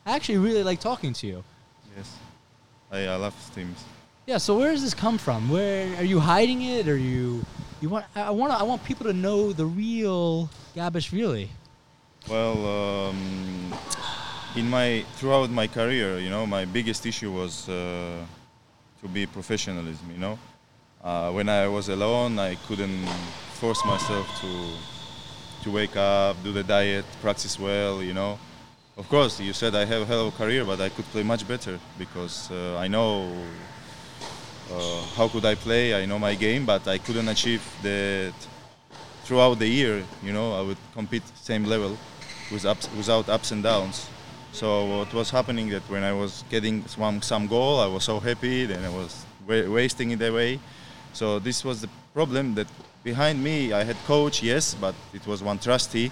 [0.06, 1.44] I actually really like talking to you.
[1.98, 2.16] yes.
[2.92, 3.84] I, I love teams.
[4.26, 4.38] Yeah.
[4.38, 5.50] So where does this come from?
[5.50, 6.88] Where are you hiding it?
[6.88, 7.44] Are you?
[7.82, 8.06] You want?
[8.14, 8.52] I want.
[8.52, 11.48] I want people to know the real Gabashvili.
[12.30, 12.58] Well,
[13.10, 13.74] um,
[14.56, 18.26] in my throughout my career, you know, my biggest issue was uh,
[19.02, 20.12] to be professionalism.
[20.12, 20.40] You know,
[21.02, 23.08] uh, when I was alone, I couldn't
[23.54, 24.52] force myself to
[25.64, 28.04] to wake up, do the diet, practice well.
[28.04, 28.38] You know,
[28.98, 31.24] of course, you said I have a hell of a career, but I could play
[31.24, 33.32] much better because uh, I know
[34.72, 35.94] uh, how could I play.
[36.02, 38.34] I know my game, but I couldn't achieve that
[39.24, 41.98] throughout the year, you know, I would compete same level
[42.52, 44.08] with ups, without ups and downs.
[44.52, 48.20] So what was happening that when I was getting some, some goal, I was so
[48.20, 50.60] happy, then I was wa- wasting it away.
[51.14, 52.68] So this was the problem that
[53.04, 56.12] behind me I had coach, yes, but it was one trustee.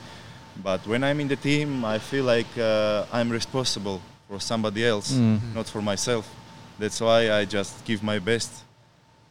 [0.64, 5.12] But when I'm in the team, I feel like uh, I'm responsible for somebody else,
[5.56, 6.28] not for myself.
[6.80, 8.52] That's why I just give my best.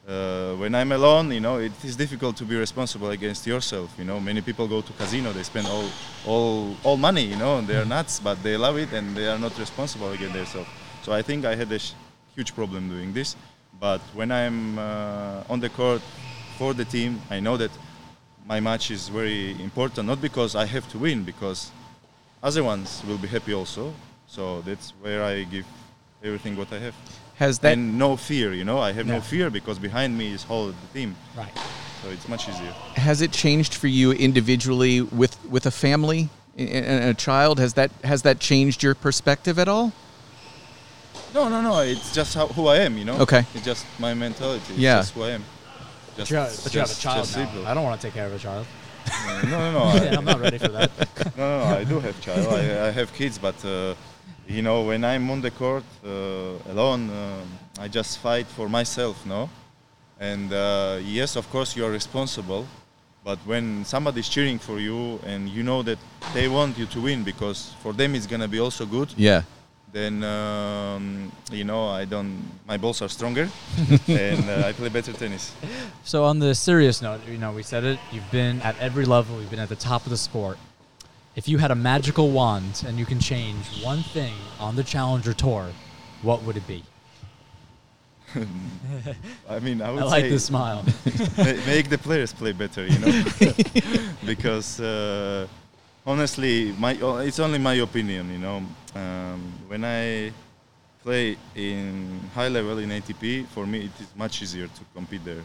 [0.07, 3.93] Uh, when I'm alone, you know, it is difficult to be responsible against yourself.
[3.99, 5.89] You know, many people go to casino, they spend all,
[6.27, 9.59] all, all money, you know, they're nuts, but they love it and they are not
[9.59, 10.69] responsible against themselves.
[11.03, 11.81] So I think I had a
[12.35, 13.37] huge problem doing this.
[13.79, 16.03] But when I'm uh, on the court
[16.57, 17.71] for the team, I know that
[18.47, 20.07] my match is very important.
[20.07, 21.71] Not because I have to win, because
[22.43, 23.93] other ones will be happy also.
[24.27, 25.67] So that's where I give
[26.23, 26.95] everything what I have.
[27.39, 28.79] Has that and no fear, you know.
[28.79, 29.17] I have Yeah.
[29.17, 31.53] no fear because behind me is whole the team, Right.
[32.03, 32.73] so it's much easier.
[32.95, 37.59] has it changed for you individually with with a family and and a child?
[37.59, 39.93] Has that has that changed your perspective at all?
[41.35, 41.81] No, no, no.
[41.81, 43.19] It's just how, who I am, you know.
[43.21, 43.45] Okay.
[43.55, 44.63] It's just my mentality.
[44.73, 45.01] It's Yeah.
[45.01, 45.45] just who I am.
[46.17, 47.35] Just, But you have, but you have a child now.
[47.41, 47.67] simple.
[47.67, 48.67] I don't want to take care of a child.
[49.45, 49.83] No, no, no.
[49.93, 50.91] I, Yeah, I'm not ready for that.
[51.37, 52.47] no, no, no, I do have child.
[52.49, 53.95] I, I have kids, but uh,
[54.47, 56.09] you know, when I'm on the court uh,
[56.71, 57.45] alone, uh,
[57.81, 59.49] I just fight for myself, no.
[60.21, 62.67] And uh, yes, of course, you are responsible.
[63.25, 65.99] But when somebody's cheering for you and you know that
[66.33, 69.43] they want you to win because for them it's gonna be also good, Yeah.
[69.93, 72.39] then um, you know I don't.
[72.69, 73.49] My balls are stronger,
[74.09, 75.53] and uh, I play better tennis.
[76.05, 77.99] So on the serious note, you know, we said it.
[78.13, 79.41] You've been at every level.
[79.41, 80.57] You've been at the top of the sport.
[81.37, 85.35] If you had a magical wand and you can change one thing on the Challenger
[85.35, 85.67] Tour,
[86.23, 86.83] what would it be?
[89.49, 90.83] I mean, I would I like say the smile.
[91.67, 93.23] make the players play better, you know,
[94.27, 95.47] because uh,
[96.07, 98.63] honestly, my oh, it's only my opinion, you know.
[98.95, 100.33] Um, when I
[101.03, 105.45] play in high level in ATP, for me it is much easier to compete there.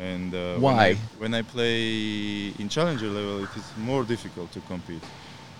[0.00, 0.86] And uh, when Why?
[0.86, 5.02] I, when I play in challenger level, it is more difficult to compete.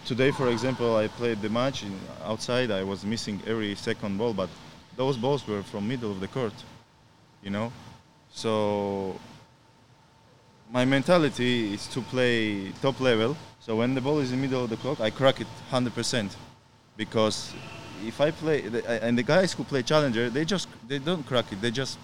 [0.06, 1.92] Today, for example, I played the match in,
[2.24, 2.70] outside.
[2.70, 4.48] I was missing every second ball, but
[4.96, 6.54] those balls were from middle of the court,
[7.42, 7.70] you know.
[8.32, 9.20] So
[10.72, 13.36] my mentality is to play top level.
[13.60, 16.34] So when the ball is in the middle of the court, I crack it 100%
[16.96, 17.52] because
[18.06, 21.52] if I play the- and the guys who play challenger, they just they don't crack
[21.52, 21.60] it.
[21.60, 21.98] They just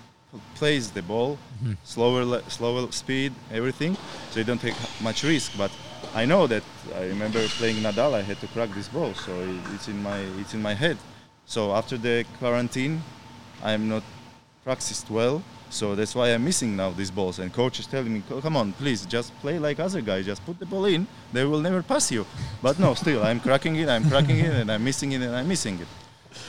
[0.54, 1.72] plays the ball mm-hmm.
[1.84, 3.96] slower le- slower speed everything
[4.30, 5.70] so you don't take much risk but
[6.14, 6.62] i know that
[6.96, 9.32] i remember playing nadal i had to crack this ball so
[9.74, 10.96] it's in my it's in my head.
[11.46, 13.02] So after the quarantine
[13.62, 14.02] i'm not
[14.64, 18.22] practiced well so that's why i'm missing now these balls and coach is telling me
[18.42, 21.60] come on please just play like other guys just put the ball in they will
[21.60, 22.26] never pass you.
[22.62, 25.48] But no still i'm cracking it i'm cracking it and i'm missing it and i'm
[25.48, 25.88] missing it.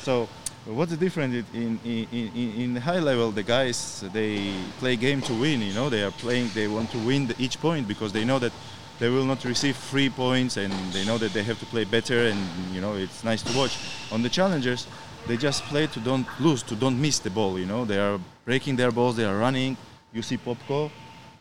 [0.02, 0.28] So
[0.74, 5.34] what's the difference in, in, in, in high level the guys they play game to
[5.34, 5.90] win you know?
[5.90, 8.52] They are playing they want to win each point because they know that
[9.00, 12.28] they will not receive free points and they know that they have to play better
[12.28, 12.40] and
[12.74, 13.78] you know it's nice to watch.
[14.12, 14.88] On the challengers
[15.28, 17.86] they just play to don't lose to don't miss the ball you know?
[17.86, 19.78] They are breaking their balls they are running.
[20.12, 20.92] You see popko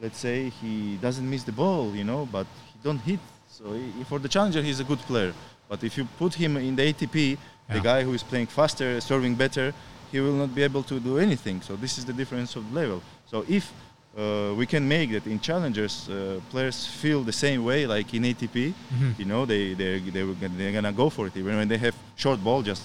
[0.01, 3.21] let's say he doesn't miss the ball you know but he don't hit.
[3.51, 5.35] So he, for the challenger he's a good player.
[5.69, 9.35] But if you put him in the atp the guy who is playing faster, serving
[9.35, 9.73] better,
[10.13, 11.61] he will not be able to do anything.
[11.63, 13.03] So this is the difference of level.
[13.27, 13.73] So if
[14.17, 18.23] uh, we can make that in challengers, uh, players feel the same way like in
[18.23, 18.73] ATP.
[19.19, 21.37] You know, they they they were gonna, they're gonna go for it.
[21.37, 22.83] Even when they have short ball, just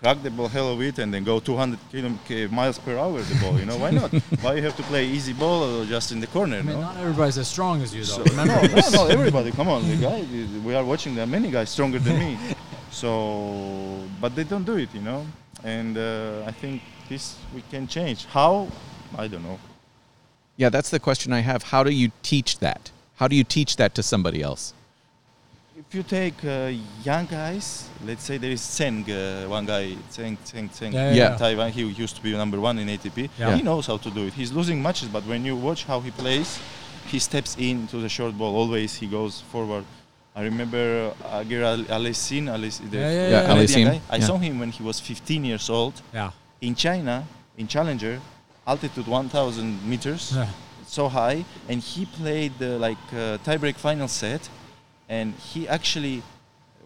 [0.00, 3.18] crack the ball hell of it and then go 200 km, k- miles per hour
[3.22, 3.58] the ball.
[3.58, 4.10] You know, why not?
[4.42, 6.56] why you have to play easy ball or just in the corner?
[6.58, 6.80] I mean, no?
[6.82, 8.24] not everybody's as strong as you, though.
[8.24, 10.24] So- no, no, no, everybody, come on, the guy,
[10.64, 11.14] we are watching.
[11.14, 12.38] There are many guys stronger than me,
[12.90, 15.26] so but they don't do it, you know.
[15.64, 18.26] And uh, I think this we can change.
[18.26, 18.68] How?
[19.16, 19.58] I don't know.
[20.56, 21.62] Yeah, that's the question I have.
[21.64, 22.90] How do you teach that?
[23.16, 24.74] How do you teach that to somebody else?
[25.78, 26.72] If you take uh,
[27.04, 31.14] young guys, let's say there is Tseng, uh, one guy, Tseng, Tseng, Tseng, Yeah, yeah,
[31.14, 31.36] yeah.
[31.36, 31.70] Taiwan.
[31.70, 33.28] He used to be number one in ATP.
[33.38, 33.54] Yeah.
[33.54, 34.32] He knows how to do it.
[34.32, 36.58] He's losing matches, but when you watch how he plays,
[37.06, 38.56] he steps into the short ball.
[38.56, 39.84] Always he goes forward.
[40.36, 44.16] I remember uh, Aguirre Alessin, Alessi, the Yeah, yeah, Yeah, Canadian Aliassime, guy.
[44.16, 46.30] I saw him when he was 15 years old Yeah.
[46.60, 47.24] in China,
[47.56, 48.20] in Challenger,
[48.66, 50.46] altitude 1,000 meters, Yeah.
[50.86, 54.50] so high, and he played uh, like uh, tiebreak final set,
[55.08, 56.22] and he actually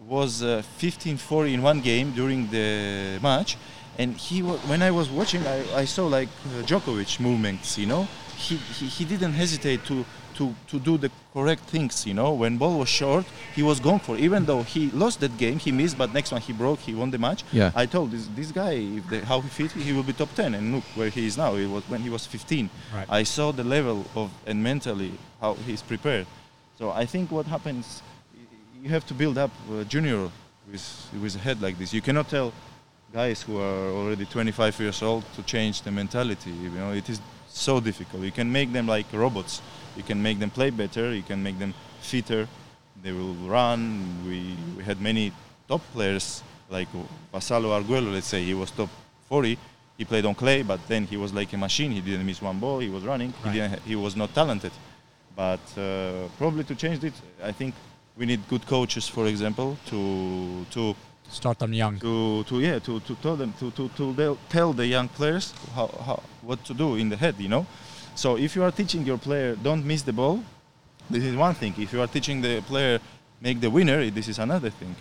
[0.07, 3.57] was uh, 15-4 in one game during the match,
[3.99, 7.85] and he wa- when I was watching, I, I saw like uh, Djokovic movements, you
[7.85, 10.05] know, he, he, he didn't hesitate to,
[10.41, 13.25] to, to do the correct things, you know, when ball was short,
[13.55, 16.41] he was going for, even though he lost that game, he missed, but next one
[16.41, 17.43] he broke, he won the match.
[17.51, 17.71] Yeah.
[17.75, 20.55] I told this, this guy, if the, how he fit, he will be top 10,
[20.55, 22.69] and look where he is now, it was when he was 15.
[22.93, 23.07] Right.
[23.09, 26.25] I saw the level of, and mentally, how he's prepared.
[26.79, 28.01] So I think what happens,
[28.81, 30.29] you have to build up a junior
[30.71, 31.93] with, with a head like this.
[31.93, 32.51] You cannot tell
[33.13, 36.49] guys who are already 25 years old to change the mentality.
[36.49, 38.23] You know, it is so difficult.
[38.23, 39.61] You can make them like robots.
[39.95, 41.13] You can make them play better.
[41.13, 42.47] You can make them fitter.
[43.03, 44.25] They will run.
[44.25, 45.31] We, we had many
[45.67, 46.87] top players like
[47.33, 48.11] Vassallo Arguello.
[48.11, 48.89] Let's say he was top
[49.27, 49.57] 40.
[49.97, 51.91] He played on clay, but then he was like a machine.
[51.91, 52.79] He didn't miss one ball.
[52.79, 53.33] He was running.
[53.43, 53.53] Right.
[53.53, 54.71] He, didn't, he was not talented.
[55.35, 57.75] But uh, probably to change it, I think
[58.17, 60.95] we need good coaches, for example, to to
[61.29, 61.97] Start them young.
[61.99, 65.53] to, to yeah to, to tell them to, to, to tell- tell the young players
[65.73, 67.65] how, how what to do in the head you know
[68.15, 70.43] so if you are teaching your player don't miss the ball.
[71.09, 71.73] This is one thing.
[71.77, 72.99] If you are teaching the player
[73.41, 74.95] make the winner this is another thing.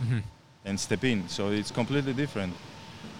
[0.65, 1.29] And step in.
[1.29, 2.53] So it's completely different.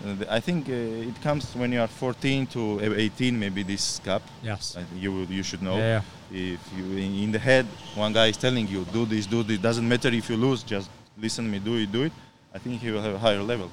[0.05, 4.23] Uh, I think uh, it comes when you are 14 to 18 maybe this gap.
[4.43, 4.77] Yes.
[4.95, 5.79] You you should know.
[5.79, 9.43] Yeah, if you in, in the head one guy is telling you do this do
[9.43, 9.59] this.
[9.59, 12.13] Doesn't matter if you lose just listen to me do it do it.
[12.55, 13.71] I think he will have a higher level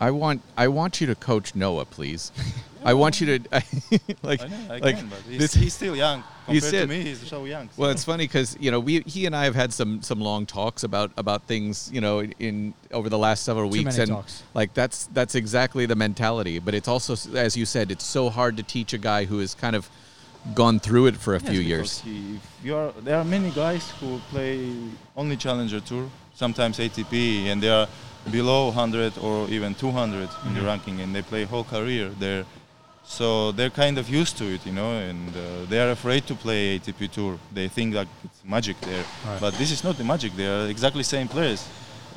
[0.00, 2.32] I want I want you to coach Noah, please.
[2.82, 3.48] I want you to
[4.22, 5.52] like I know, I like can, but he's, this.
[5.54, 7.02] he's still young compared said- to me.
[7.02, 7.68] He's so young.
[7.76, 10.46] Well, it's funny because you know we he and I have had some some long
[10.46, 14.02] talks about about things you know in, in over the last several Too weeks many
[14.04, 14.42] and talks.
[14.54, 16.58] like that's that's exactly the mentality.
[16.58, 19.54] But it's also as you said, it's so hard to teach a guy who has
[19.54, 19.90] kind of
[20.54, 22.00] gone through it for a Yes, few years.
[22.00, 24.72] He, if you are, there are many guys who play
[25.14, 27.86] only Challenger Tour, sometimes ATP, and they are
[28.30, 30.54] below 100 or even 200 in Mm-hmm.
[30.54, 32.44] the ranking, and they play whole career there.
[33.04, 36.34] So they're kind of used to it, you know, and uh, they are afraid to
[36.34, 37.38] play ATP Tour.
[37.52, 39.40] They think like it's magic there, Right.
[39.40, 40.32] but this is not the magic.
[40.36, 41.66] They are exactly same players.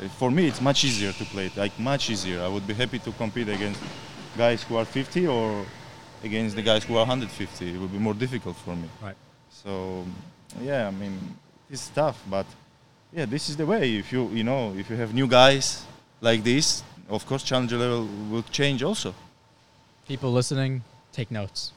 [0.03, 2.41] Uh, For me, it's much easier to play it, like much easier.
[2.43, 3.79] I would be happy to compete against
[4.37, 5.65] guys who are 50 or
[6.23, 7.73] against the guys who are 150.
[7.75, 8.87] It would be more difficult for me.
[9.01, 9.15] Right.
[9.49, 10.05] So,
[10.61, 11.17] yeah, I mean,
[11.71, 12.45] it's tough, but
[13.11, 13.95] yeah, this is the way.
[13.97, 15.85] If you you know if you have new guys
[16.23, 19.13] like this, of course, challenger level will change also.
[20.07, 21.71] People listening, take notes.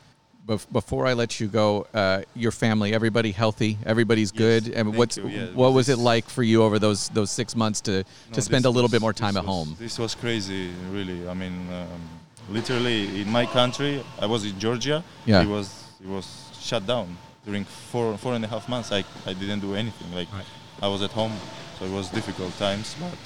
[0.46, 4.62] Bef- before I let you go, uh, your family, everybody healthy, everybody's Yes, good.
[4.74, 7.80] And what's you, yeah, what was it like for you over those those six months
[7.82, 8.04] to No,
[8.36, 9.76] to spend a little was- bit more time at was- home?
[9.78, 11.28] This was crazy, really.
[11.28, 12.00] I mean, um,
[12.58, 15.02] literally in my country, I was in Georgia.
[15.26, 15.42] Yeah.
[15.42, 15.66] It was
[16.04, 16.26] it was
[16.68, 17.08] shut down
[17.44, 18.92] during four four and a half months.
[18.92, 20.08] I I didn't do anything.
[20.14, 20.46] Like Right.
[20.80, 21.32] I was at home,
[21.78, 22.94] so it was difficult times.
[23.00, 23.18] But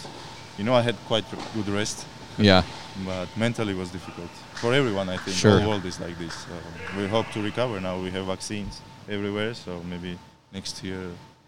[0.61, 2.07] you know, I had quite good rest.
[2.37, 2.63] Yeah.
[3.07, 4.29] but mentally was difficult
[4.61, 5.09] for everyone.
[5.09, 5.59] I think Sure.
[5.59, 6.35] the world is like this.
[6.35, 6.53] So
[6.99, 7.99] we hope to recover now.
[7.99, 10.19] We have vaccines everywhere, so maybe
[10.53, 11.01] next year,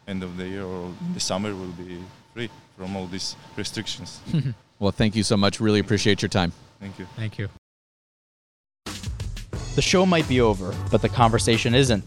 [0.08, 1.98] end of the year or in the summer, we'll be
[2.32, 2.48] free
[2.78, 4.20] from all these restrictions.
[4.78, 5.60] Well, thank you so much.
[5.60, 6.50] Really appreciate your time.
[6.80, 7.06] Thank you.
[7.14, 7.48] Thank you.
[9.76, 12.02] The show might be over, but the conversation isn't.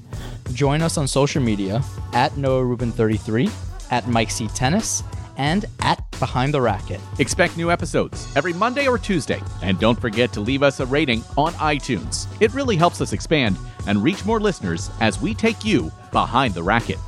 [0.51, 3.49] Join us on social media at Noah Rubin33,
[3.91, 5.03] at Mike C Tennis,
[5.37, 7.01] and at Behind the Racket.
[7.19, 9.41] Expect new episodes every Monday or Tuesday.
[9.61, 12.27] And don't forget to leave us a rating on iTunes.
[12.39, 16.63] It really helps us expand and reach more listeners as we take you behind the
[16.63, 16.99] racket.